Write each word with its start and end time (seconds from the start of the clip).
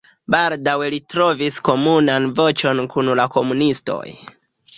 Baldaŭe 0.35 0.87
li 0.93 0.99
trovis 1.13 1.59
komunan 1.69 2.25
voĉon 2.41 2.83
kun 2.95 3.13
la 3.21 3.27
komunistoj. 3.37 4.03